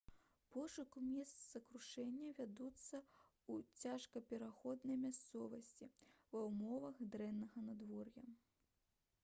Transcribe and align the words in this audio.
пошукі 0.53 1.01
месца 1.07 1.59
крушэння 1.67 2.29
вядуцца 2.39 3.01
ў 3.01 3.77
цяжкапраходнай 3.83 4.97
мясцовасці 5.05 5.89
ва 6.39 6.45
ўмовах 6.49 6.95
дрэннага 7.17 7.67
надвор'я 7.69 8.25